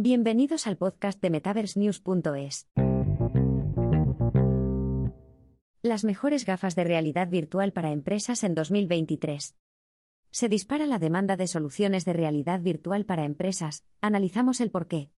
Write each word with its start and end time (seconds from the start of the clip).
Bienvenidos 0.00 0.68
al 0.68 0.76
podcast 0.76 1.20
de 1.20 1.28
MetaverseNews.es. 1.28 2.68
Las 5.82 6.04
mejores 6.04 6.46
gafas 6.46 6.76
de 6.76 6.84
realidad 6.84 7.28
virtual 7.28 7.72
para 7.72 7.90
empresas 7.90 8.44
en 8.44 8.54
2023. 8.54 9.56
Se 10.30 10.48
dispara 10.48 10.86
la 10.86 11.00
demanda 11.00 11.36
de 11.36 11.48
soluciones 11.48 12.04
de 12.04 12.12
realidad 12.12 12.60
virtual 12.60 13.06
para 13.06 13.24
empresas, 13.24 13.82
analizamos 14.00 14.60
el 14.60 14.70
porqué. 14.70 15.10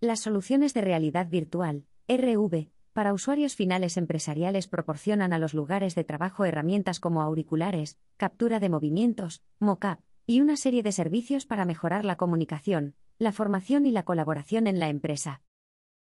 Las 0.00 0.18
soluciones 0.18 0.74
de 0.74 0.80
realidad 0.80 1.28
virtual, 1.28 1.84
RV, 2.08 2.72
para 2.92 3.14
usuarios 3.14 3.54
finales 3.54 3.96
empresariales 3.96 4.66
proporcionan 4.66 5.32
a 5.32 5.38
los 5.38 5.54
lugares 5.54 5.94
de 5.94 6.02
trabajo 6.02 6.44
herramientas 6.44 6.98
como 6.98 7.22
auriculares, 7.22 7.96
captura 8.16 8.58
de 8.58 8.70
movimientos, 8.70 9.44
mockup, 9.60 10.00
y 10.26 10.40
una 10.40 10.56
serie 10.56 10.82
de 10.82 10.90
servicios 10.90 11.46
para 11.46 11.64
mejorar 11.64 12.04
la 12.04 12.16
comunicación, 12.16 12.96
la 13.20 13.32
formación 13.32 13.84
y 13.84 13.92
la 13.92 14.02
colaboración 14.02 14.66
en 14.66 14.80
la 14.80 14.88
empresa. 14.88 15.42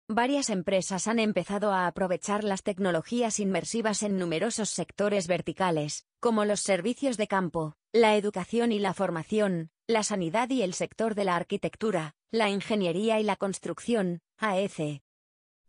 Varias 0.07 0.51
empresas 0.51 1.07
han 1.07 1.17
empezado 1.17 1.73
a 1.73 1.87
aprovechar 1.87 2.43
las 2.43 2.61
tecnologías 2.61 3.39
inmersivas 3.39 4.03
en 4.03 4.17
numerosos 4.17 4.69
sectores 4.69 5.27
verticales, 5.27 6.05
como 6.21 6.45
los 6.45 6.61
servicios 6.61 7.17
de 7.17 7.27
campo, 7.27 7.75
la 7.91 8.15
educación 8.15 8.71
y 8.71 8.79
la 8.79 8.93
formación, 8.93 9.71
la 9.87 10.03
sanidad 10.03 10.49
y 10.51 10.61
el 10.61 10.75
sector 10.75 11.15
de 11.15 11.25
la 11.25 11.35
arquitectura, 11.35 12.13
la 12.31 12.51
ingeniería 12.51 13.19
y 13.19 13.23
la 13.23 13.35
construcción, 13.35 14.21
AEC. 14.37 15.01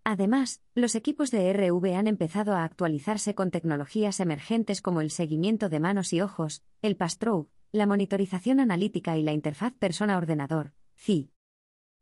Además, 0.04 0.60
los 0.74 0.94
equipos 0.94 1.30
de 1.30 1.50
RV 1.52 1.96
han 1.96 2.08
empezado 2.08 2.54
a 2.54 2.64
actualizarse 2.64 3.34
con 3.34 3.50
tecnologías 3.50 4.20
emergentes 4.20 4.82
como 4.82 5.00
el 5.00 5.10
seguimiento 5.10 5.70
de 5.70 5.80
manos 5.80 6.12
y 6.12 6.20
ojos, 6.20 6.62
el 6.82 6.96
pass-through, 6.96 7.48
la 7.72 7.86
monitorización 7.86 8.60
analítica 8.60 9.16
y 9.16 9.22
la 9.22 9.32
interfaz 9.32 9.72
persona-ordenador, 9.78 10.74
CI. 10.94 11.32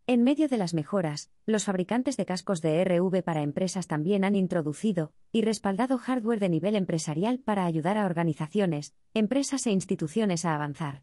En 0.09 0.23
medio 0.23 0.46
de 0.46 0.56
las 0.56 0.73
mejoras, 0.73 1.33
los 1.46 1.65
fabricantes 1.65 2.16
de 2.16 2.27
cascos 2.27 2.62
de 2.62 2.84
RV 2.84 3.24
para 3.24 3.42
empresas 3.42 3.88
también 3.88 4.22
han 4.22 4.36
introducido 4.36 5.12
y 5.33 5.42
respaldado 5.42 5.98
hardware 5.98 6.39
de 6.39 6.48
nivel 6.48 6.77
empresarial 6.77 7.41
para 7.41 7.64
ayudar 7.64 7.98
a 7.98 8.06
organizaciones, 8.06 8.94
empresas 9.14 9.66
e 9.66 9.72
instituciones 9.72 10.44
a 10.44 10.55
avanzar. 10.55 11.03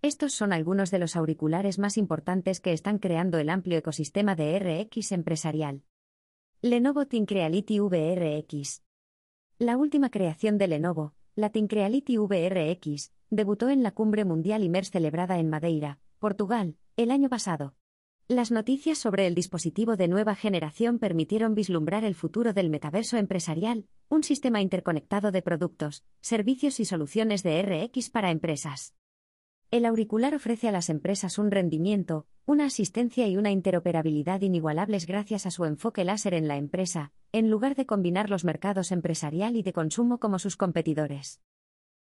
Estos 0.00 0.32
son 0.32 0.54
algunos 0.54 0.90
de 0.90 1.00
los 1.00 1.16
auriculares 1.16 1.78
más 1.78 1.98
importantes 1.98 2.60
que 2.60 2.72
están 2.72 2.98
creando 2.98 3.36
el 3.36 3.50
amplio 3.50 3.76
ecosistema 3.76 4.34
de 4.34 4.58
RX 4.58 5.12
empresarial. 5.12 5.82
Lenovo 6.62 7.04
ThinkReality 7.04 7.78
VRX. 7.78 8.84
La 9.58 9.76
última 9.76 10.08
creación 10.08 10.56
de 10.56 10.68
Lenovo, 10.68 11.12
la 11.36 11.50
ThinkReality 11.50 12.16
VRX, 12.16 13.12
debutó 13.28 13.68
en 13.68 13.82
la 13.82 13.90
Cumbre 13.90 14.24
Mundial 14.24 14.64
IMERS 14.64 14.90
celebrada 14.90 15.38
en 15.38 15.50
Madeira, 15.50 15.98
Portugal, 16.18 16.78
el 16.96 17.10
año 17.10 17.28
pasado. 17.28 17.74
Las 18.28 18.50
noticias 18.50 18.96
sobre 18.96 19.26
el 19.26 19.34
dispositivo 19.34 19.96
de 19.96 20.08
nueva 20.08 20.34
generación 20.34 20.98
permitieron 20.98 21.54
vislumbrar 21.54 22.04
el 22.04 22.14
futuro 22.14 22.54
del 22.54 22.70
metaverso 22.70 23.18
empresarial, 23.18 23.84
un 24.08 24.22
sistema 24.22 24.62
interconectado 24.62 25.30
de 25.30 25.42
productos, 25.42 26.04
servicios 26.22 26.80
y 26.80 26.86
soluciones 26.86 27.42
de 27.42 27.60
RX 27.60 28.08
para 28.08 28.30
empresas. 28.30 28.94
El 29.70 29.84
auricular 29.84 30.34
ofrece 30.34 30.68
a 30.68 30.72
las 30.72 30.88
empresas 30.88 31.36
un 31.36 31.50
rendimiento, 31.50 32.26
una 32.46 32.64
asistencia 32.64 33.28
y 33.28 33.36
una 33.36 33.50
interoperabilidad 33.50 34.40
inigualables 34.40 35.06
gracias 35.06 35.44
a 35.44 35.50
su 35.50 35.66
enfoque 35.66 36.02
láser 36.04 36.32
en 36.32 36.48
la 36.48 36.56
empresa, 36.56 37.12
en 37.30 37.50
lugar 37.50 37.74
de 37.74 37.84
combinar 37.84 38.30
los 38.30 38.42
mercados 38.42 38.90
empresarial 38.90 39.54
y 39.54 39.62
de 39.62 39.74
consumo 39.74 40.18
como 40.18 40.38
sus 40.38 40.56
competidores. 40.56 41.42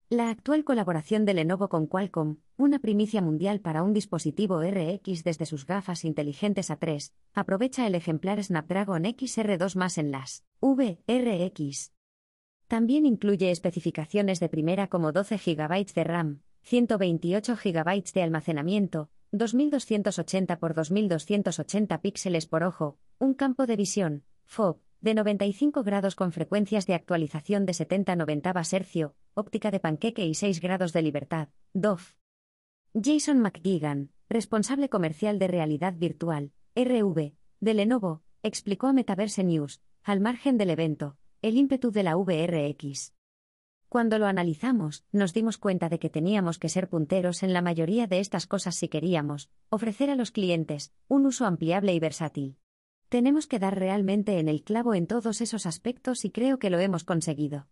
La 0.10 0.30
actual 0.30 0.64
colaboración 0.64 1.26
de 1.26 1.34
Lenovo 1.34 1.68
con 1.68 1.86
Qualcomm, 1.86 2.38
una 2.56 2.80
primicia 2.80 3.22
mundial 3.22 3.60
para 3.60 3.84
un 3.84 3.92
dispositivo 3.92 4.62
RX 4.62 5.26
desde 5.26 5.46
sus 5.46 5.66
gafas 5.66 6.06
inteligentes 6.06 6.70
A3, 6.70 7.12
aprovecha 7.34 7.86
el 7.86 7.94
ejemplar 7.94 8.42
Snapdragon 8.42 9.04
XR2 9.04 9.76
más 9.76 9.98
en 9.98 10.12
las 10.12 10.46
VRX. 10.62 11.92
También 12.70 13.06
incluye 13.06 13.52
especificaciones 13.52 14.40
de 14.40 14.48
primera 14.48 14.88
como 14.88 15.12
12 15.12 15.40
GB 15.40 15.94
de 15.94 16.04
RAM, 16.06 16.42
128 16.64 17.58
GB 17.62 18.04
de 18.14 18.24
almacenamiento, 18.24 19.10
2280 19.34 20.54
x 20.54 20.74
2280 20.74 22.02
píxeles 22.02 22.46
por 22.46 22.64
ojo, 22.64 22.98
un 23.20 23.34
campo 23.34 23.66
de 23.66 23.76
visión, 23.76 24.24
FOB, 24.46 24.80
de 25.02 25.16
95 25.16 25.84
grados 25.84 26.16
con 26.16 26.32
frecuencias 26.32 26.88
de 26.88 26.94
actualización 26.94 27.66
de 27.66 27.74
70-90 27.74 28.54
Hz, 28.54 29.14
óptica 29.38 29.70
de 29.70 29.80
panqueque 29.80 30.26
y 30.26 30.34
6 30.34 30.60
grados 30.60 30.94
de 30.94 31.04
libertad, 31.04 31.50
DOF. 31.74 32.16
Jason 32.94 33.40
McGuigan, 33.40 34.10
responsable 34.30 34.90
comercial 34.90 35.38
de 35.38 35.48
realidad 35.48 35.94
virtual, 35.96 36.52
RV, 36.76 37.34
de 37.60 37.74
Lenovo, 37.74 38.24
explicó 38.42 38.88
a 38.88 38.94
Metaverse 38.94 39.44
News, 39.44 39.82
al 40.04 40.22
margen 40.22 40.58
del 40.58 40.72
evento, 40.72 41.18
el 41.44 41.56
ímpetu 41.56 41.92
de 41.92 42.04
la 42.04 42.16
VRX. 42.16 43.14
Cuando 43.90 44.18
lo 44.20 44.26
analizamos, 44.26 45.06
nos 45.12 45.34
dimos 45.34 45.58
cuenta 45.58 45.88
de 45.88 46.00
que 46.00 46.10
teníamos 46.10 46.58
que 46.58 46.68
ser 46.68 46.90
punteros 46.90 47.44
en 47.44 47.54
la 47.54 47.62
mayoría 47.62 48.08
de 48.08 48.20
estas 48.20 48.48
cosas 48.48 48.76
si 48.76 48.90
queríamos 48.90 49.50
ofrecer 49.70 50.10
a 50.10 50.16
los 50.16 50.32
clientes 50.32 50.94
un 51.08 51.26
uso 51.26 51.46
ampliable 51.46 51.94
y 51.94 52.00
versátil. 52.00 52.58
Tenemos 53.08 53.48
que 53.48 53.60
dar 53.60 53.78
realmente 53.78 54.40
en 54.40 54.50
el 54.50 54.64
clavo 54.64 54.94
en 54.94 55.08
todos 55.08 55.42
esos 55.42 55.66
aspectos 55.66 56.26
y 56.26 56.32
creo 56.32 56.60
que 56.60 56.70
lo 56.70 56.80
hemos 56.80 57.04
conseguido. 57.04 57.68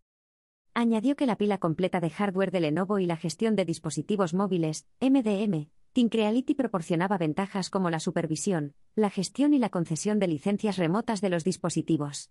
Añadió 0.77 1.15
que 1.15 1.25
la 1.25 1.37
pila 1.37 1.57
completa 1.57 2.01
de 2.01 2.09
hardware 2.09 2.51
de 2.51 2.59
Lenovo 2.59 2.99
y 2.99 3.05
la 3.05 3.15
gestión 3.15 3.55
de 3.55 3.63
dispositivos 3.63 4.33
móviles, 4.33 4.85
MDM, 4.99 5.69
Tincreality 5.93 6.53
proporcionaba 6.53 7.17
ventajas 7.17 7.69
como 7.69 7.89
la 7.89 8.01
supervisión, 8.01 8.73
la 8.93 9.09
gestión 9.09 9.53
y 9.53 9.59
la 9.59 9.69
concesión 9.69 10.19
de 10.19 10.27
licencias 10.27 10.75
remotas 10.75 11.21
de 11.21 11.29
los 11.29 11.45
dispositivos. 11.45 12.29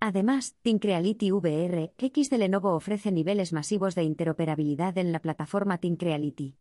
Además, 0.00 0.56
Tincreality 0.62 1.30
VR 1.30 1.92
X 1.98 2.30
de 2.30 2.38
Lenovo 2.38 2.72
ofrece 2.72 3.12
niveles 3.12 3.52
masivos 3.52 3.94
de 3.94 4.04
interoperabilidad 4.04 4.96
en 4.96 5.12
la 5.12 5.20
plataforma 5.20 5.76
Tincreality. 5.76 6.56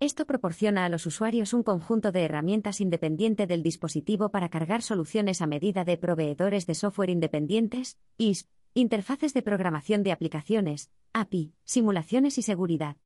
Esto 0.00 0.26
proporciona 0.26 0.84
a 0.84 0.88
los 0.88 1.06
usuarios 1.06 1.52
un 1.52 1.62
conjunto 1.62 2.10
de 2.10 2.24
herramientas 2.24 2.80
independiente 2.80 3.46
del 3.46 3.62
dispositivo 3.62 4.30
para 4.30 4.48
cargar 4.48 4.82
soluciones 4.82 5.40
a 5.40 5.46
medida 5.46 5.84
de 5.84 5.98
proveedores 5.98 6.66
de 6.66 6.74
software 6.74 7.10
independientes, 7.10 7.96
ISP, 8.16 8.48
interfaces 8.80 9.34
de 9.34 9.42
programación 9.42 10.04
de 10.04 10.12
aplicaciones, 10.12 10.92
API, 11.12 11.52
simulaciones 11.64 12.38
y 12.38 12.42
seguridad. 12.42 12.96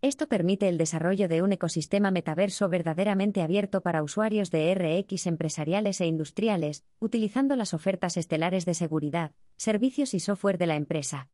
Esto 0.00 0.28
permite 0.28 0.68
el 0.68 0.78
desarrollo 0.78 1.26
de 1.26 1.42
un 1.42 1.52
ecosistema 1.52 2.12
metaverso 2.12 2.68
verdaderamente 2.68 3.42
abierto 3.42 3.80
para 3.80 4.04
usuarios 4.04 4.52
de 4.52 4.72
RX 4.74 5.26
empresariales 5.26 6.00
e 6.00 6.06
industriales, 6.06 6.84
utilizando 7.00 7.56
las 7.56 7.74
ofertas 7.74 8.16
estelares 8.16 8.64
de 8.64 8.74
seguridad, 8.74 9.32
servicios 9.56 10.14
y 10.14 10.20
software 10.20 10.58
de 10.58 10.66
la 10.66 10.76
empresa. 10.76 11.28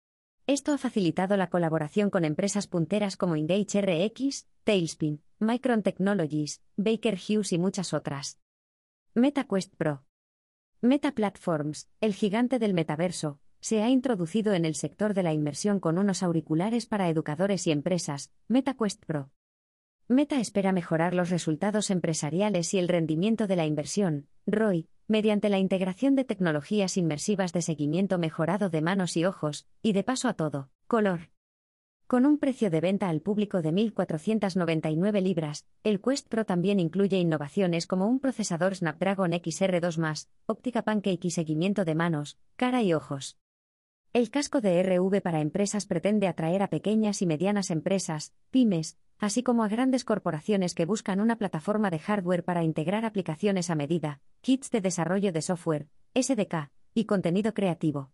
Esto 0.46 0.72
ha 0.72 0.78
facilitado 0.78 1.36
la 1.36 1.50
colaboración 1.50 2.08
con 2.08 2.24
empresas 2.24 2.68
punteras 2.68 3.18
como 3.18 3.36
Engage 3.36 3.82
RX, 3.82 4.46
Tailspin, 4.64 5.22
Micron 5.40 5.82
Technologies, 5.82 6.62
Baker 6.76 7.18
Hughes 7.18 7.52
y 7.52 7.58
muchas 7.58 7.92
otras. 7.92 8.38
MetaQuest 9.14 9.74
Pro. 9.76 10.04
Meta 10.80 11.12
Platforms, 11.12 11.90
el 12.00 12.14
gigante 12.14 12.58
del 12.58 12.72
metaverso, 12.72 13.40
se 13.60 13.82
ha 13.82 13.88
introducido 13.88 14.54
en 14.54 14.64
el 14.64 14.74
sector 14.74 15.14
de 15.14 15.22
la 15.22 15.32
inmersión 15.32 15.80
con 15.80 15.98
unos 15.98 16.22
auriculares 16.22 16.86
para 16.86 17.08
educadores 17.08 17.66
y 17.66 17.72
empresas, 17.72 18.32
MetaQuest 18.48 19.04
Pro. 19.04 19.30
Meta 20.10 20.40
espera 20.40 20.72
mejorar 20.72 21.12
los 21.12 21.28
resultados 21.28 21.90
empresariales 21.90 22.72
y 22.72 22.78
el 22.78 22.88
rendimiento 22.88 23.46
de 23.46 23.56
la 23.56 23.66
inversión, 23.66 24.26
ROI, 24.46 24.88
mediante 25.06 25.50
la 25.50 25.58
integración 25.58 26.14
de 26.14 26.24
tecnologías 26.24 26.96
inmersivas 26.96 27.52
de 27.52 27.60
seguimiento 27.60 28.18
mejorado 28.18 28.70
de 28.70 28.80
manos 28.80 29.16
y 29.18 29.26
ojos, 29.26 29.66
y 29.82 29.92
de 29.92 30.04
paso 30.04 30.28
a 30.28 30.34
todo, 30.34 30.70
color. 30.86 31.30
Con 32.06 32.24
un 32.24 32.38
precio 32.38 32.70
de 32.70 32.80
venta 32.80 33.10
al 33.10 33.20
público 33.20 33.60
de 33.60 33.70
1.499 33.70 35.20
libras, 35.20 35.66
el 35.84 36.00
Quest 36.00 36.26
Pro 36.28 36.46
también 36.46 36.80
incluye 36.80 37.18
innovaciones 37.18 37.86
como 37.86 38.06
un 38.06 38.18
procesador 38.18 38.74
Snapdragon 38.74 39.32
XR2, 39.32 40.28
óptica 40.46 40.84
pancake 40.84 41.26
y 41.26 41.30
seguimiento 41.32 41.84
de 41.84 41.94
manos, 41.94 42.38
cara 42.56 42.82
y 42.82 42.94
ojos. 42.94 43.36
El 44.14 44.30
casco 44.30 44.62
de 44.62 44.82
RV 44.82 45.20
para 45.20 45.40
empresas 45.40 45.84
pretende 45.84 46.28
atraer 46.28 46.62
a 46.62 46.68
pequeñas 46.68 47.20
y 47.20 47.26
medianas 47.26 47.70
empresas, 47.70 48.32
pymes, 48.50 48.98
así 49.18 49.42
como 49.42 49.64
a 49.64 49.68
grandes 49.68 50.04
corporaciones 50.04 50.74
que 50.74 50.86
buscan 50.86 51.20
una 51.20 51.36
plataforma 51.36 51.90
de 51.90 51.98
hardware 51.98 52.42
para 52.42 52.64
integrar 52.64 53.04
aplicaciones 53.04 53.68
a 53.68 53.74
medida, 53.74 54.22
kits 54.40 54.70
de 54.70 54.80
desarrollo 54.80 55.30
de 55.30 55.42
software, 55.42 55.88
SDK, 56.14 56.70
y 56.94 57.04
contenido 57.04 57.52
creativo. 57.52 58.10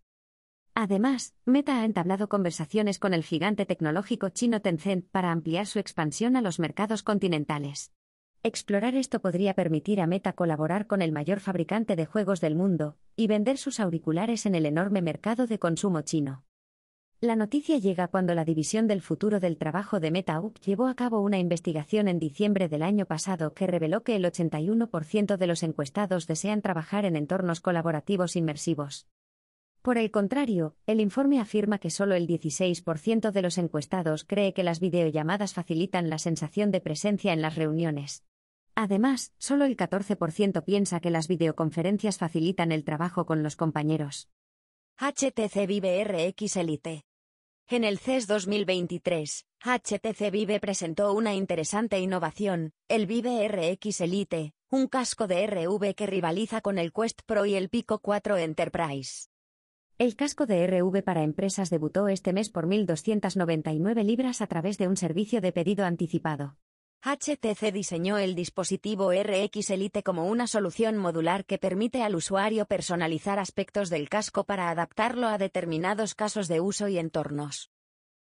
Además, 0.75 1.33
Meta 1.45 1.81
ha 1.81 1.85
entablado 1.85 2.29
conversaciones 2.29 2.99
con 2.99 3.15
el 3.15 3.23
gigante 3.23 3.65
tecnológico 3.65 4.31
chino 4.31 4.61
Tencent 4.61 5.09
para 5.13 5.31
ampliar 5.31 5.67
su 5.67 5.79
expansión 5.79 6.35
a 6.35 6.43
los 6.43 6.59
mercados 6.59 7.05
continentales. 7.05 7.94
Explorar 8.47 8.95
esto 8.95 9.21
podría 9.21 9.55
permitir 9.55 10.03
a 10.03 10.07
Meta 10.07 10.35
colaborar 10.35 10.87
con 10.87 11.01
el 11.01 11.13
mayor 11.13 11.41
fabricante 11.41 11.97
de 11.97 12.05
juegos 12.05 12.43
del 12.43 12.55
mundo 12.55 12.99
y 13.17 13.27
vender 13.27 13.57
sus 13.57 13.81
auriculares 13.81 14.45
en 14.45 14.55
el 14.55 14.67
enorme 14.67 15.01
mercado 15.01 15.47
de 15.47 15.59
consumo 15.59 16.03
chino. 16.03 16.45
La 17.23 17.37
noticia 17.37 17.79
llega 17.79 18.09
cuando 18.09 18.35
la 18.35 18.45
División 18.45 18.87
del 18.87 19.01
Futuro 19.01 19.41
del 19.41 19.57
Trabajo 19.57 19.99
de 19.99 20.11
MetaUp 20.11 20.59
llevó 20.59 20.89
a 20.89 20.95
cabo 20.95 21.23
una 21.23 21.39
investigación 21.39 22.07
en 22.07 22.19
diciembre 22.19 22.69
del 22.69 22.83
año 22.83 23.07
pasado 23.07 23.55
que 23.55 23.67
reveló 23.67 24.03
que 24.03 24.15
el 24.15 24.27
81% 24.27 25.39
de 25.39 25.47
los 25.47 25.63
encuestados 25.63 26.27
desean 26.27 26.61
trabajar 26.61 27.07
en 27.07 27.17
entornos 27.17 27.63
colaborativos 27.63 28.37
inmersivos. 28.37 29.09
Por 29.81 29.97
el 29.97 30.11
contrario, 30.11 30.77
el 30.87 31.01
informe 31.01 31.41
afirma 31.41 31.79
que 31.79 31.89
solo 31.89 32.15
el 32.15 32.27
16% 32.27 33.33
de 33.33 33.43
los 33.43 33.57
encuestados 33.57 34.25
cree 34.25 34.53
que 34.53 34.65
las 34.65 34.81
videollamadas 34.81 35.55
facilitan 35.55 36.11
la 36.11 36.19
sensación 36.19 36.71
de 36.71 36.83
presencia 36.83 37.33
en 37.33 37.41
las 37.41 37.55
reuniones. 37.55 38.23
Además, 38.75 39.33
solo 39.39 39.65
el 39.65 39.77
14% 39.77 40.65
piensa 40.65 41.01
que 41.01 41.11
las 41.11 41.29
videoconferencias 41.29 42.19
facilitan 42.19 42.73
el 42.73 42.85
trabajo 42.85 43.27
con 43.27 43.43
los 43.43 43.57
compañeros. 43.57 44.29
HTC 44.99 45.67
Vive 45.67 46.05
RX 46.05 46.57
Elite 46.57 47.05
en 47.69 47.83
el 47.83 47.99
CES 47.99 48.27
2023, 48.27 49.47
HTC 49.65 50.31
Vive 50.31 50.61
presentó 50.61 51.15
una 51.15 51.35
interesante 51.35 51.99
innovación, 51.99 52.73
el 52.89 53.07
Vive 53.07 53.49
RX 53.49 54.03
Elite, 54.03 54.53
un 54.71 54.87
casco 54.87 55.27
de 55.27 55.47
RV 55.47 55.95
que 55.95 56.07
rivaliza 56.07 56.61
con 56.61 56.77
el 56.77 56.93
Quest 56.93 57.23
Pro 57.25 57.47
y 57.47 57.55
el 57.55 57.71
Pico 57.71 58.01
4 58.01 58.37
Enterprise. 58.37 59.29
El 59.97 60.15
casco 60.15 60.45
de 60.45 60.67
RV 60.67 61.03
para 61.03 61.23
empresas 61.23 61.71
debutó 61.71 62.09
este 62.09 62.35
mes 62.35 62.51
por 62.51 62.67
1.299 62.67 64.05
libras 64.05 64.43
a 64.43 64.47
través 64.47 64.77
de 64.77 64.87
un 64.87 64.99
servicio 64.99 65.41
de 65.41 65.53
pedido 65.53 65.87
anticipado. 65.87 66.59
HTC 67.07 67.71
diseñó 67.71 68.17
el 68.17 68.35
dispositivo 68.35 69.13
RX 69.13 69.69
Elite 69.69 70.03
como 70.03 70.27
una 70.27 70.47
solución 70.47 70.97
modular 70.97 71.45
que 71.45 71.59
permite 71.59 72.03
al 72.03 72.15
usuario 72.15 72.65
personalizar 72.65 73.39
aspectos 73.39 73.91
del 73.91 74.09
casco 74.09 74.45
para 74.45 74.71
adaptarlo 74.71 75.29
a 75.29 75.37
determinados 75.37 76.15
casos 76.15 76.49
de 76.49 76.63
uso 76.63 76.89
y 76.89 76.97
entornos. 76.97 77.71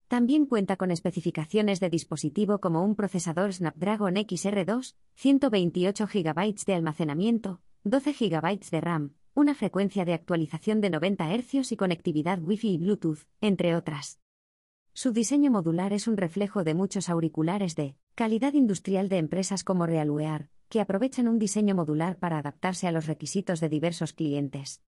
También 0.09 0.47
cuenta 0.47 0.75
con 0.77 0.91
especificaciones 0.91 1.79
de 1.79 1.89
dispositivo 1.89 2.59
como 2.59 2.83
un 2.83 2.97
procesador 2.97 3.53
Snapdragon 3.53 4.17
XR2, 4.17 4.97
128 5.15 6.09
GB 6.13 6.65
de 6.67 6.75
almacenamiento, 6.75 7.61
12 7.85 8.13
GB 8.13 8.59
de 8.73 8.81
RAM, 8.81 9.15
una 9.35 9.55
frecuencia 9.55 10.05
de 10.05 10.15
actualización 10.15 10.81
de 10.81 10.91
90 10.91 11.29
Hz 11.33 11.71
y 11.71 11.77
conectividad 11.77 12.41
Wi-Fi 12.43 12.75
y 12.75 12.79
Bluetooth, 12.79 13.21
entre 13.41 13.77
otras. 13.77 14.19
Su 14.97 15.11
diseño 15.11 15.51
modular 15.51 15.93
es 15.93 16.07
un 16.07 16.17
reflejo 16.17 16.63
de 16.63 16.73
muchos 16.73 17.09
auriculares 17.09 17.75
de 17.75 17.97
calidad 18.15 18.53
industrial 18.53 19.09
de 19.09 19.19
empresas 19.19 19.65
como 19.65 19.87
Realwear, 19.87 20.51
que 20.69 20.81
aprovechan 20.81 21.27
un 21.27 21.41
diseño 21.41 21.75
modular 21.75 22.17
para 22.17 22.39
adaptarse 22.39 22.87
a 22.87 22.93
los 22.93 23.07
requisitos 23.07 23.59
de 23.59 23.69
diversos 23.69 24.13
clientes. 24.13 24.83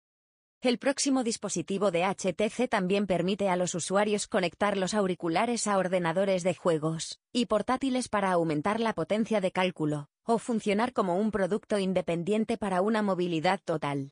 El 0.61 0.77
próximo 0.77 1.23
dispositivo 1.23 1.89
de 1.89 2.03
HTC 2.05 2.69
también 2.69 3.07
permite 3.07 3.49
a 3.49 3.55
los 3.55 3.73
usuarios 3.73 4.27
conectar 4.27 4.77
los 4.77 4.93
auriculares 4.93 5.65
a 5.65 5.75
ordenadores 5.75 6.43
de 6.43 6.53
juegos 6.53 7.19
y 7.33 7.47
portátiles 7.47 8.07
para 8.07 8.31
aumentar 8.31 8.79
la 8.79 8.93
potencia 8.93 9.41
de 9.41 9.51
cálculo, 9.51 10.09
o 10.23 10.37
funcionar 10.37 10.93
como 10.93 11.17
un 11.17 11.31
producto 11.31 11.79
independiente 11.79 12.59
para 12.59 12.83
una 12.83 13.01
movilidad 13.01 13.59
total. 13.65 14.11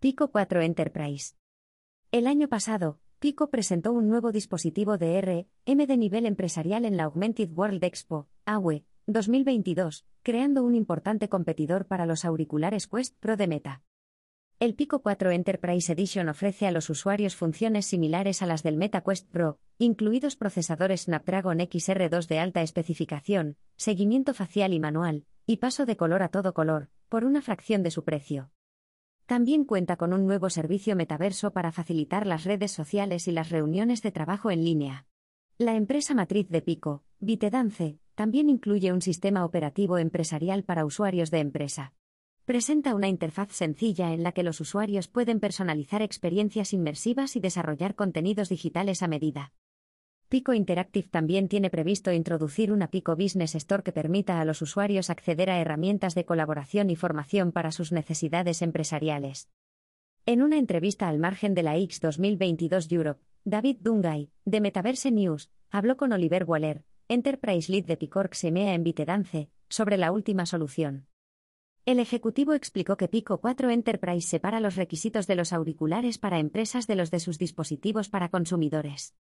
Pico 0.00 0.32
4 0.32 0.62
Enterprise. 0.62 1.36
El 2.10 2.26
año 2.26 2.48
pasado, 2.48 2.98
Pico 3.22 3.50
presentó 3.50 3.92
un 3.92 4.08
nuevo 4.08 4.32
dispositivo 4.32 4.98
de 4.98 5.20
RM 5.64 5.86
de 5.86 5.96
nivel 5.96 6.26
empresarial 6.26 6.84
en 6.84 6.96
la 6.96 7.04
Augmented 7.04 7.52
World 7.52 7.84
Expo, 7.84 8.26
AWE, 8.46 8.84
2022, 9.06 10.04
creando 10.24 10.64
un 10.64 10.74
importante 10.74 11.28
competidor 11.28 11.86
para 11.86 12.04
los 12.04 12.24
auriculares 12.24 12.88
Quest 12.88 13.16
Pro 13.20 13.36
de 13.36 13.46
Meta. 13.46 13.82
El 14.58 14.74
Pico 14.74 15.02
4 15.02 15.30
Enterprise 15.30 15.92
Edition 15.92 16.28
ofrece 16.28 16.66
a 16.66 16.72
los 16.72 16.90
usuarios 16.90 17.36
funciones 17.36 17.86
similares 17.86 18.42
a 18.42 18.46
las 18.46 18.64
del 18.64 18.76
Meta 18.76 19.02
Quest 19.02 19.30
Pro, 19.30 19.60
incluidos 19.78 20.34
procesadores 20.34 21.02
Snapdragon 21.02 21.60
XR2 21.60 22.26
de 22.26 22.40
alta 22.40 22.62
especificación, 22.62 23.56
seguimiento 23.76 24.34
facial 24.34 24.72
y 24.72 24.80
manual, 24.80 25.26
y 25.46 25.58
paso 25.58 25.86
de 25.86 25.96
color 25.96 26.24
a 26.24 26.28
todo 26.28 26.54
color, 26.54 26.88
por 27.08 27.24
una 27.24 27.40
fracción 27.40 27.84
de 27.84 27.92
su 27.92 28.02
precio. 28.02 28.50
También 29.26 29.64
cuenta 29.64 29.96
con 29.96 30.12
un 30.12 30.26
nuevo 30.26 30.50
servicio 30.50 30.96
metaverso 30.96 31.52
para 31.52 31.72
facilitar 31.72 32.26
las 32.26 32.44
redes 32.44 32.72
sociales 32.72 33.28
y 33.28 33.32
las 33.32 33.50
reuniones 33.50 34.02
de 34.02 34.12
trabajo 34.12 34.50
en 34.50 34.64
línea. 34.64 35.06
La 35.58 35.74
empresa 35.76 36.14
matriz 36.14 36.48
de 36.48 36.60
Pico, 36.60 37.04
Vitedance, 37.20 37.98
también 38.14 38.50
incluye 38.50 38.92
un 38.92 39.00
sistema 39.00 39.44
operativo 39.44 39.98
empresarial 39.98 40.64
para 40.64 40.84
usuarios 40.84 41.30
de 41.30 41.38
empresa. 41.38 41.94
Presenta 42.44 42.94
una 42.96 43.08
interfaz 43.08 43.52
sencilla 43.52 44.12
en 44.12 44.24
la 44.24 44.32
que 44.32 44.42
los 44.42 44.60
usuarios 44.60 45.06
pueden 45.06 45.38
personalizar 45.38 46.02
experiencias 46.02 46.72
inmersivas 46.72 47.36
y 47.36 47.40
desarrollar 47.40 47.94
contenidos 47.94 48.48
digitales 48.48 49.02
a 49.02 49.08
medida. 49.08 49.52
Pico 50.32 50.54
Interactive 50.54 51.08
también 51.08 51.46
tiene 51.46 51.68
previsto 51.68 52.10
introducir 52.10 52.72
una 52.72 52.88
Pico 52.88 53.14
Business 53.16 53.54
Store 53.54 53.82
que 53.82 53.92
permita 53.92 54.40
a 54.40 54.46
los 54.46 54.62
usuarios 54.62 55.10
acceder 55.10 55.50
a 55.50 55.60
herramientas 55.60 56.14
de 56.14 56.24
colaboración 56.24 56.88
y 56.88 56.96
formación 56.96 57.52
para 57.52 57.70
sus 57.70 57.92
necesidades 57.92 58.62
empresariales. 58.62 59.50
En 60.24 60.40
una 60.40 60.56
entrevista 60.56 61.10
al 61.10 61.18
margen 61.18 61.52
de 61.52 61.62
la 61.62 61.76
X 61.76 62.00
2022 62.00 62.90
Europe, 62.90 63.20
David 63.44 63.76
Dungay, 63.82 64.30
de 64.46 64.62
Metaverse 64.62 65.10
News, 65.10 65.50
habló 65.70 65.98
con 65.98 66.12
Oliver 66.14 66.44
Waller, 66.44 66.82
Enterprise 67.08 67.70
Lead 67.70 67.84
de 67.84 67.98
Picorx 67.98 68.44
EMEA 68.44 68.72
en 68.72 68.84
Vitedance, 68.84 69.50
sobre 69.68 69.98
la 69.98 70.12
última 70.12 70.46
solución. 70.46 71.08
El 71.84 71.98
ejecutivo 71.98 72.54
explicó 72.54 72.96
que 72.96 73.08
Pico 73.08 73.38
4 73.38 73.68
Enterprise 73.68 74.26
separa 74.26 74.60
los 74.60 74.76
requisitos 74.76 75.26
de 75.26 75.34
los 75.34 75.52
auriculares 75.52 76.16
para 76.16 76.38
empresas 76.38 76.86
de 76.86 76.96
los 76.96 77.10
de 77.10 77.20
sus 77.20 77.36
dispositivos 77.36 78.08
para 78.08 78.30
consumidores. 78.30 79.14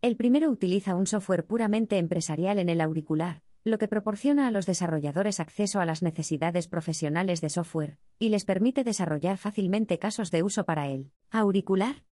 El 0.00 0.16
primero 0.16 0.48
utiliza 0.48 0.94
un 0.94 1.08
software 1.08 1.44
puramente 1.44 1.98
empresarial 1.98 2.60
en 2.60 2.68
el 2.68 2.80
auricular, 2.80 3.42
lo 3.64 3.78
que 3.78 3.88
proporciona 3.88 4.46
a 4.46 4.52
los 4.52 4.64
desarrolladores 4.64 5.40
acceso 5.40 5.80
a 5.80 5.86
las 5.86 6.04
necesidades 6.04 6.68
profesionales 6.68 7.40
de 7.40 7.50
software, 7.50 7.98
y 8.20 8.28
les 8.28 8.44
permite 8.44 8.84
desarrollar 8.84 9.38
fácilmente 9.38 9.98
casos 9.98 10.30
de 10.30 10.44
uso 10.44 10.64
para 10.64 10.86
él. 10.86 11.10
¿Auricular? 11.32 12.04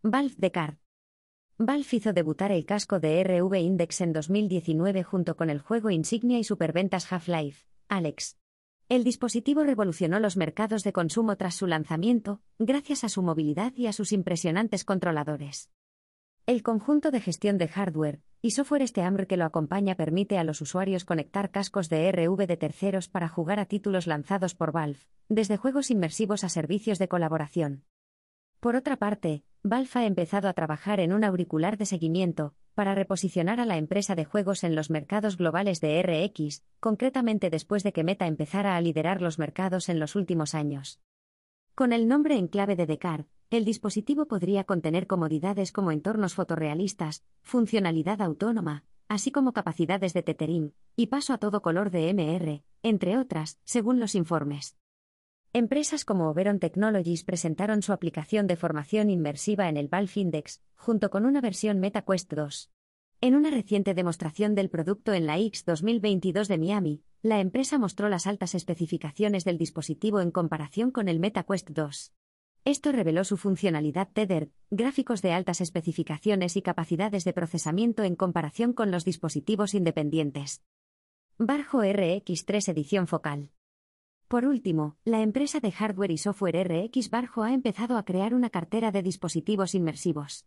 Valve 0.00 0.34
Descartes. 0.38 0.78
Valve 1.58 1.88
hizo 1.90 2.12
debutar 2.12 2.52
el 2.52 2.64
casco 2.64 3.00
de 3.00 3.24
RV 3.24 3.52
Index 3.56 4.00
en 4.00 4.12
2019 4.12 5.02
junto 5.02 5.36
con 5.36 5.50
el 5.50 5.58
juego 5.58 5.90
insignia 5.90 6.38
y 6.38 6.44
superventas 6.44 7.12
Half-Life, 7.12 7.66
Alex. 7.88 8.38
El 8.88 9.02
dispositivo 9.02 9.64
revolucionó 9.64 10.20
los 10.20 10.36
mercados 10.36 10.84
de 10.84 10.92
consumo 10.92 11.34
tras 11.36 11.56
su 11.56 11.66
lanzamiento, 11.66 12.42
gracias 12.60 13.02
a 13.02 13.08
su 13.08 13.24
movilidad 13.24 13.72
y 13.74 13.88
a 13.88 13.92
sus 13.92 14.12
impresionantes 14.12 14.84
controladores. 14.84 15.68
El 16.48 16.62
conjunto 16.62 17.10
de 17.10 17.20
gestión 17.20 17.58
de 17.58 17.68
hardware 17.68 18.22
y 18.40 18.52
software 18.52 18.80
este 18.80 19.02
hambre 19.02 19.26
que 19.26 19.36
lo 19.36 19.44
acompaña 19.44 19.96
permite 19.96 20.38
a 20.38 20.44
los 20.44 20.62
usuarios 20.62 21.04
conectar 21.04 21.50
cascos 21.50 21.90
de 21.90 22.10
RV 22.10 22.46
de 22.46 22.56
terceros 22.56 23.06
para 23.06 23.28
jugar 23.28 23.60
a 23.60 23.66
títulos 23.66 24.06
lanzados 24.06 24.54
por 24.54 24.72
Valve, 24.72 25.00
desde 25.28 25.58
juegos 25.58 25.90
inmersivos 25.90 26.44
a 26.44 26.48
servicios 26.48 26.98
de 26.98 27.06
colaboración. 27.06 27.84
Por 28.60 28.76
otra 28.76 28.96
parte, 28.96 29.44
Valve 29.62 29.90
ha 29.92 30.06
empezado 30.06 30.48
a 30.48 30.54
trabajar 30.54 31.00
en 31.00 31.12
un 31.12 31.22
auricular 31.22 31.76
de 31.76 31.84
seguimiento, 31.84 32.54
para 32.72 32.94
reposicionar 32.94 33.60
a 33.60 33.66
la 33.66 33.76
empresa 33.76 34.14
de 34.14 34.24
juegos 34.24 34.64
en 34.64 34.74
los 34.74 34.88
mercados 34.88 35.36
globales 35.36 35.82
de 35.82 36.02
RX, 36.02 36.64
concretamente 36.80 37.50
después 37.50 37.82
de 37.82 37.92
que 37.92 38.04
Meta 38.04 38.26
empezara 38.26 38.74
a 38.74 38.80
liderar 38.80 39.20
los 39.20 39.38
mercados 39.38 39.90
en 39.90 40.00
los 40.00 40.16
últimos 40.16 40.54
años. 40.54 40.98
Con 41.74 41.92
el 41.92 42.08
nombre 42.08 42.38
en 42.38 42.48
clave 42.48 42.74
de 42.74 42.86
Descartes, 42.86 43.37
el 43.50 43.64
dispositivo 43.64 44.26
podría 44.26 44.64
contener 44.64 45.06
comodidades 45.06 45.72
como 45.72 45.90
entornos 45.90 46.34
fotorrealistas, 46.34 47.24
funcionalidad 47.42 48.20
autónoma, 48.20 48.84
así 49.08 49.30
como 49.30 49.54
capacidades 49.54 50.12
de 50.12 50.22
tethering 50.22 50.74
y 50.96 51.06
paso 51.06 51.32
a 51.32 51.38
todo 51.38 51.62
color 51.62 51.90
de 51.90 52.12
MR, 52.12 52.62
entre 52.82 53.16
otras, 53.16 53.58
según 53.64 54.00
los 54.00 54.14
informes. 54.14 54.76
Empresas 55.54 56.04
como 56.04 56.28
Oberon 56.28 56.58
Technologies 56.58 57.24
presentaron 57.24 57.80
su 57.80 57.94
aplicación 57.94 58.46
de 58.46 58.56
formación 58.56 59.08
inmersiva 59.08 59.70
en 59.70 59.78
el 59.78 59.88
Valve 59.88 60.12
Index, 60.16 60.60
junto 60.76 61.08
con 61.08 61.24
una 61.24 61.40
versión 61.40 61.80
MetaQuest 61.80 62.30
2. 62.34 62.70
En 63.22 63.34
una 63.34 63.50
reciente 63.50 63.94
demostración 63.94 64.54
del 64.54 64.68
producto 64.68 65.14
en 65.14 65.26
la 65.26 65.38
X 65.38 65.64
2022 65.64 66.48
de 66.48 66.58
Miami, 66.58 67.02
la 67.22 67.40
empresa 67.40 67.78
mostró 67.78 68.10
las 68.10 68.26
altas 68.26 68.54
especificaciones 68.54 69.44
del 69.44 69.56
dispositivo 69.56 70.20
en 70.20 70.30
comparación 70.30 70.90
con 70.90 71.08
el 71.08 71.18
MetaQuest 71.18 71.70
2. 71.70 72.12
Esto 72.68 72.92
reveló 72.92 73.24
su 73.24 73.38
funcionalidad 73.38 74.10
Tether, 74.12 74.50
gráficos 74.70 75.22
de 75.22 75.32
altas 75.32 75.62
especificaciones 75.62 76.54
y 76.54 76.60
capacidades 76.60 77.24
de 77.24 77.32
procesamiento 77.32 78.02
en 78.02 78.14
comparación 78.14 78.74
con 78.74 78.90
los 78.90 79.06
dispositivos 79.06 79.72
independientes. 79.72 80.62
Barjo 81.38 81.78
RX3 81.78 82.68
Edición 82.68 83.06
Focal. 83.06 83.52
Por 84.28 84.44
último, 84.44 84.98
la 85.06 85.22
empresa 85.22 85.60
de 85.60 85.72
hardware 85.72 86.10
y 86.10 86.18
software 86.18 86.68
RX 86.68 87.08
Barjo 87.08 87.42
ha 87.42 87.54
empezado 87.54 87.96
a 87.96 88.04
crear 88.04 88.34
una 88.34 88.50
cartera 88.50 88.92
de 88.92 89.02
dispositivos 89.02 89.74
inmersivos. 89.74 90.44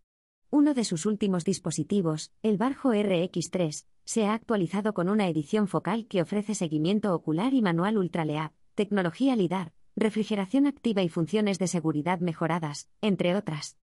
Uno 0.51 0.75
de 0.75 0.84
sus 0.84 1.08
últimos 1.08 1.44
dispositivos, 1.44 2.32
el 2.44 2.58
Barjo 2.58 2.94
RX3, 2.94 3.88
se 4.06 4.25
ha 4.28 4.36
actualizado 4.36 4.94
con 4.94 5.10
una 5.10 5.28
edición 5.28 5.68
focal 5.68 6.06
que 6.06 6.22
ofrece 6.22 6.54
seguimiento 6.54 7.16
ocular 7.16 7.56
y 7.56 7.63
manual 7.63 7.98
ultraleap, 7.98 8.54
tecnología 8.75 9.36
LIDAR, 9.36 9.74
refrigeración 9.96 10.68
activa 10.68 11.02
y 11.02 11.10
funciones 11.10 11.60
de 11.60 11.68
seguridad 11.68 12.20
mejoradas, 12.20 12.90
entre 13.02 13.36
otras. 13.36 13.78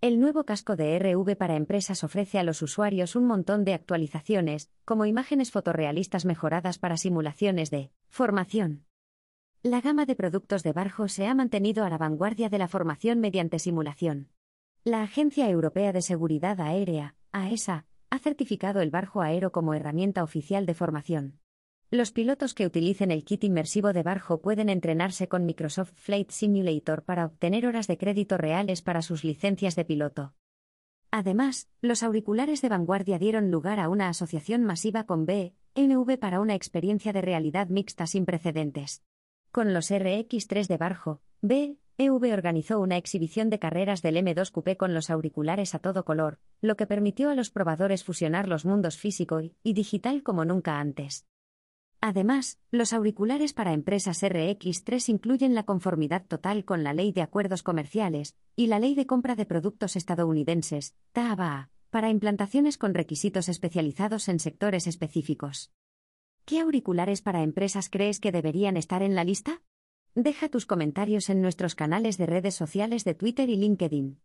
El 0.00 0.20
nuevo 0.20 0.44
casco 0.44 0.76
de 0.76 0.96
RV 0.98 1.36
para 1.36 1.56
empresas 1.56 2.04
ofrece 2.04 2.38
a 2.38 2.44
los 2.44 2.62
usuarios 2.62 3.16
un 3.16 3.26
montón 3.26 3.64
de 3.64 3.74
actualizaciones, 3.74 4.70
como 4.84 5.06
imágenes 5.06 5.50
fotorrealistas 5.50 6.24
mejoradas 6.24 6.78
para 6.78 6.96
simulaciones 6.96 7.70
de 7.70 7.90
formación. 8.08 8.84
La 9.64 9.80
gama 9.80 10.06
de 10.06 10.14
productos 10.14 10.62
de 10.62 10.72
Barjo 10.72 11.08
se 11.08 11.26
ha 11.26 11.34
mantenido 11.34 11.84
a 11.84 11.90
la 11.90 11.98
vanguardia 11.98 12.48
de 12.48 12.58
la 12.58 12.68
formación 12.68 13.18
mediante 13.18 13.58
simulación. 13.58 14.28
La 14.84 15.02
Agencia 15.02 15.50
Europea 15.50 15.92
de 15.92 16.00
Seguridad 16.00 16.60
Aérea, 16.60 17.16
AESA, 17.32 17.84
e 17.84 18.14
ha 18.14 18.18
certificado 18.20 18.80
el 18.80 18.90
Barjo 18.90 19.20
Aero 19.20 19.50
como 19.50 19.74
herramienta 19.74 20.22
oficial 20.22 20.64
de 20.64 20.74
formación. 20.74 21.40
Los 21.90 22.12
pilotos 22.12 22.52
que 22.52 22.66
utilicen 22.66 23.10
el 23.10 23.24
kit 23.24 23.44
inmersivo 23.44 23.94
de 23.94 24.02
Barjo 24.02 24.42
pueden 24.42 24.68
entrenarse 24.68 25.26
con 25.26 25.46
Microsoft 25.46 25.94
Flight 25.94 26.30
Simulator 26.30 27.02
para 27.02 27.24
obtener 27.24 27.66
horas 27.66 27.86
de 27.86 27.96
crédito 27.96 28.36
reales 28.36 28.82
para 28.82 29.00
sus 29.00 29.24
licencias 29.24 29.74
de 29.74 29.86
piloto. 29.86 30.34
Además, 31.10 31.66
los 31.80 32.02
auriculares 32.02 32.60
de 32.60 32.68
vanguardia 32.68 33.18
dieron 33.18 33.50
lugar 33.50 33.80
a 33.80 33.88
una 33.88 34.10
asociación 34.10 34.64
masiva 34.64 35.04
con 35.04 35.24
BNV 35.24 36.18
para 36.18 36.40
una 36.40 36.54
experiencia 36.54 37.14
de 37.14 37.22
realidad 37.22 37.68
mixta 37.68 38.06
sin 38.06 38.26
precedentes. 38.26 39.02
Con 39.50 39.72
los 39.72 39.90
RX3 39.90 40.66
de 40.66 40.76
Barjo, 40.76 41.22
BNV 41.40 42.34
organizó 42.34 42.80
una 42.80 42.98
exhibición 42.98 43.48
de 43.48 43.58
carreras 43.58 44.02
del 44.02 44.16
M2 44.16 44.50
Coupé 44.50 44.76
con 44.76 44.92
los 44.92 45.08
auriculares 45.08 45.74
a 45.74 45.78
todo 45.78 46.04
color, 46.04 46.38
lo 46.60 46.76
que 46.76 46.86
permitió 46.86 47.30
a 47.30 47.34
los 47.34 47.48
probadores 47.48 48.04
fusionar 48.04 48.46
los 48.46 48.66
mundos 48.66 48.98
físico 48.98 49.40
y 49.62 49.72
digital 49.72 50.22
como 50.22 50.44
nunca 50.44 50.80
antes. 50.80 51.24
Además, 52.00 52.58
los 52.70 52.92
auriculares 52.92 53.52
para 53.52 53.72
empresas 53.72 54.22
RX3 54.22 55.08
incluyen 55.08 55.54
la 55.54 55.64
conformidad 55.64 56.24
total 56.26 56.64
con 56.64 56.84
la 56.84 56.92
Ley 56.92 57.10
de 57.12 57.22
Acuerdos 57.22 57.64
Comerciales 57.64 58.36
y 58.54 58.68
la 58.68 58.78
Ley 58.78 58.94
de 58.94 59.06
Compra 59.06 59.34
de 59.34 59.46
Productos 59.46 59.96
Estadounidenses, 59.96 60.94
TABA, 61.12 61.70
para 61.90 62.10
implantaciones 62.10 62.78
con 62.78 62.94
requisitos 62.94 63.48
especializados 63.48 64.28
en 64.28 64.38
sectores 64.38 64.86
específicos. 64.86 65.72
¿Qué 66.44 66.60
auriculares 66.60 67.20
para 67.20 67.42
empresas 67.42 67.90
crees 67.90 68.20
que 68.20 68.32
deberían 68.32 68.76
estar 68.76 69.02
en 69.02 69.14
la 69.14 69.24
lista? 69.24 69.60
Deja 70.14 70.48
tus 70.48 70.66
comentarios 70.66 71.28
en 71.30 71.42
nuestros 71.42 71.74
canales 71.74 72.16
de 72.16 72.26
redes 72.26 72.54
sociales 72.54 73.04
de 73.04 73.14
Twitter 73.14 73.50
y 73.50 73.56
LinkedIn. 73.56 74.18